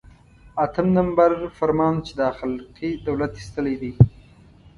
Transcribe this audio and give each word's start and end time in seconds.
اتم 0.63 0.87
نمبر 0.97 1.31
فرمان 1.57 1.95
چې 2.05 2.13
دا 2.21 2.29
خلقي 2.39 2.89
دولت 3.07 3.33
ایستلی 3.37 3.75
دی. 3.81 3.91